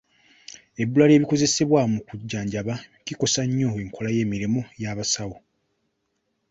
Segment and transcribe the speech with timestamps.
[0.81, 2.73] Ebbula ly'ebikozesebwa mu kujjanjaba
[3.05, 5.37] kikosa nnyo enkola y'emirimu y'abasawo.